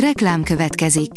[0.00, 1.10] Reklám következik.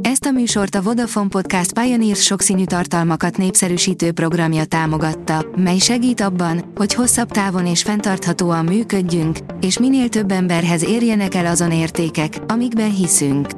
[0.00, 6.72] Ezt a műsort a Vodafone Podcast Pioneers sokszínű tartalmakat népszerűsítő programja támogatta, mely segít abban,
[6.74, 12.94] hogy hosszabb távon és fenntarthatóan működjünk, és minél több emberhez érjenek el azon értékek, amikben
[12.94, 13.48] hiszünk.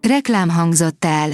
[0.00, 1.28] Reklám hangzott el.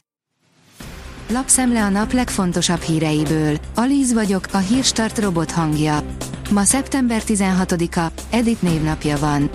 [1.28, 3.56] Lapszemle a nap legfontosabb híreiből.
[3.74, 6.02] Alíz vagyok, a hírstart robot hangja.
[6.50, 9.50] Ma szeptember 16-a, Edith névnapja van.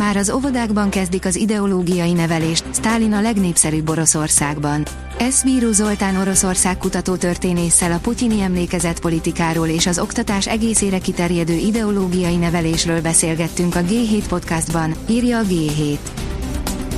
[0.00, 4.86] Már az óvodákban kezdik az ideológiai nevelést, Stálin a legnépszerűbb Oroszországban.
[5.18, 12.36] Ez Bíró Zoltán Oroszország kutatótörténésszel a putyini emlékezett politikáról és az oktatás egészére kiterjedő ideológiai
[12.36, 15.98] nevelésről beszélgettünk a G7 podcastban, írja a G7.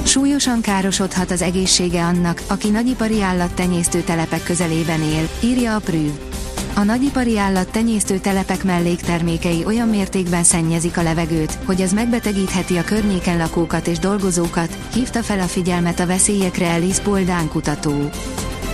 [0.02, 6.31] Súlyosan károsodhat az egészsége annak, aki nagyipari állattenyésztő telepek közelében él, írja a Prüv.
[6.74, 12.84] A nagyipari állat tenyésztő telepek melléktermékei olyan mértékben szennyezik a levegőt, hogy ez megbetegítheti a
[12.84, 18.10] környéken lakókat és dolgozókat, hívta fel a figyelmet a veszélyekre Alice Poldán kutató.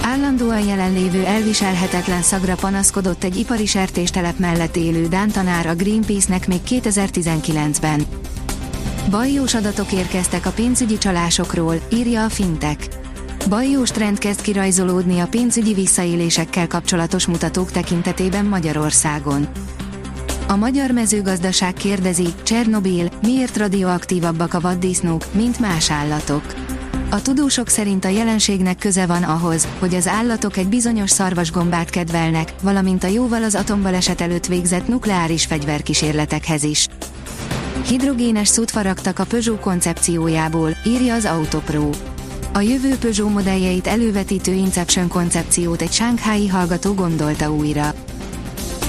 [0.03, 6.61] Állandóan jelenlévő elviselhetetlen szagra panaszkodott egy ipari sertéstelep mellett élő Dán tanár a Greenpeace-nek még
[6.69, 8.07] 2019-ben.
[9.11, 13.08] Bajós adatok érkeztek a pénzügyi csalásokról, írja a Fintech.
[13.47, 19.49] Bajós trend kezd kirajzolódni a pénzügyi visszaélésekkel kapcsolatos mutatók tekintetében Magyarországon.
[20.49, 26.43] A magyar mezőgazdaság kérdezi, Csernobil, miért radioaktívabbak a vaddisznók, mint más állatok.
[27.11, 32.53] A tudósok szerint a jelenségnek köze van ahhoz, hogy az állatok egy bizonyos szarvasgombát kedvelnek,
[32.63, 36.87] valamint a jóval az atombaleset előtt végzett nukleáris fegyverkísérletekhez is.
[37.89, 41.91] Hidrogénes szút faragtak a Peugeot koncepciójából, írja az Autopro.
[42.59, 47.95] A jövő Peugeot modelljeit elővetítő Inception koncepciót egy sánkhái hallgató gondolta újra.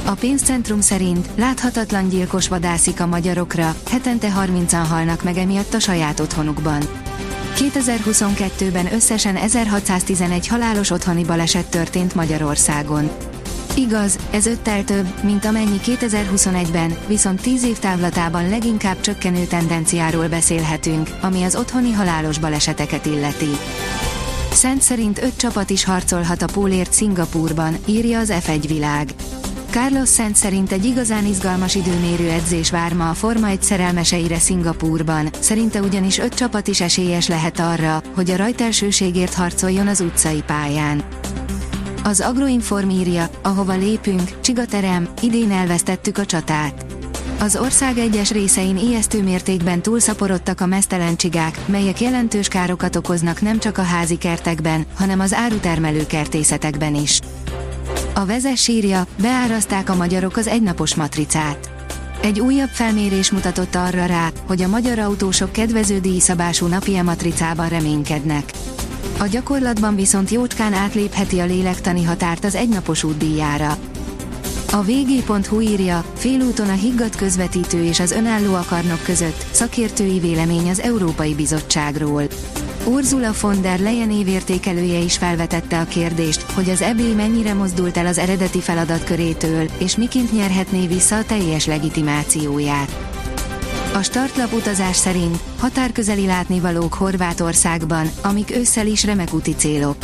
[0.06, 6.20] A pénzcentrum szerint láthatatlan gyilkos vadászik a magyarokra, hetente 30-an halnak meg emiatt a saját
[6.20, 6.82] otthonukban.
[7.56, 13.10] 2022-ben összesen 1611 halálos otthoni baleset történt Magyarországon.
[13.80, 21.10] Igaz, ez öttel több, mint amennyi 2021-ben, viszont 10 év távlatában leginkább csökkenő tendenciáról beszélhetünk,
[21.22, 23.50] ami az otthoni halálos baleseteket illeti.
[24.52, 29.10] Szent szerint öt csapat is harcolhat a pólért Szingapurban, írja az F1 világ.
[29.70, 35.30] Carlos Szent szerint egy igazán izgalmas időmérő edzés vár ma a Forma 1 szerelmeseire Szingapurban,
[35.40, 41.04] szerinte ugyanis öt csapat is esélyes lehet arra, hogy a rajtelsőségért harcoljon az utcai pályán.
[42.04, 46.86] Az Agroinform írja, ahova lépünk, csigaterem, idén elvesztettük a csatát.
[47.40, 53.60] Az ország egyes részein ijesztő mértékben túlszaporodtak a mesztelen csigák, melyek jelentős károkat okoznak nem
[53.60, 57.20] csak a házi kertekben, hanem az árutermelő kertészetekben is.
[58.14, 61.70] A vezes írja, beáraszták a magyarok az egynapos matricát.
[62.22, 68.52] Egy újabb felmérés mutatott arra rá, hogy a magyar autósok kedvező díjszabású napi matricában reménykednek.
[69.20, 73.78] A gyakorlatban viszont jócskán átlépheti a lélektani határt az egynapos útdíjára.
[74.72, 80.80] A vg.hu írja, félúton a higgadt közvetítő és az önálló akarnok között, szakértői vélemény az
[80.80, 82.24] Európai Bizottságról.
[82.86, 88.06] Ursula von der Leyen évértékelője is felvetette a kérdést, hogy az EB mennyire mozdult el
[88.06, 93.19] az eredeti feladatkörétől, és miként nyerhetné vissza a teljes legitimációját.
[93.94, 99.96] A startlap utazás szerint határközeli látnivalók Horvátországban, amik ősszel is remek úti célok.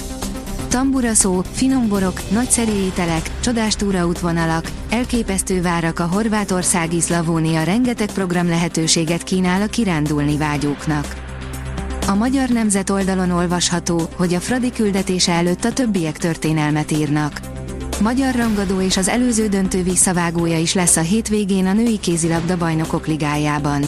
[0.68, 8.47] Tambura szó, finom borok, nagyszerű ételek, csodás túraútvonalak, elképesztő várak a horvátországi Szlavónia rengeteg program
[8.47, 11.16] lehetőséget kínál a kirándulni vágyóknak.
[12.07, 17.40] A Magyar Nemzet oldalon olvasható, hogy a Fradi küldetése előtt a többiek történelmet írnak.
[18.01, 23.07] Magyar rangadó és az előző döntő visszavágója is lesz a hétvégén a női kézilabda bajnokok
[23.07, 23.83] ligájában.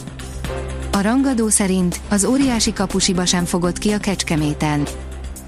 [0.91, 4.88] A rangadó szerint az óriási kapusiba sem fogott ki a Kecskeméten.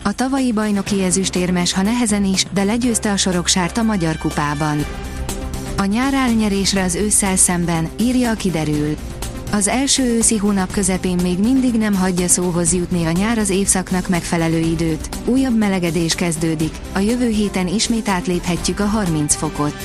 [0.04, 4.86] A tavalyi bajnoki ezüstérmes, ha nehezen is, de legyőzte a soroksárt a Magyar Kupában.
[5.78, 8.96] A nyár nyerésre az ősszel szemben, írja a kiderül.
[9.52, 14.08] Az első őszi hónap közepén még mindig nem hagyja szóhoz jutni a nyár az évszaknak
[14.08, 19.76] megfelelő időt, újabb melegedés kezdődik, a jövő héten ismét átléphetjük a 30 fokot.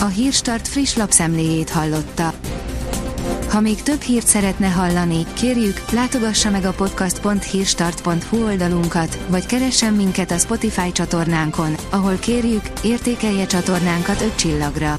[0.00, 2.32] A Hírstart friss lapszemléjét hallotta.
[3.48, 10.30] Ha még több hírt szeretne hallani, kérjük, látogassa meg a podcast.hírstart.hu oldalunkat, vagy keressen minket
[10.30, 14.98] a Spotify csatornánkon, ahol kérjük, értékelje csatornánkat 5 csillagra.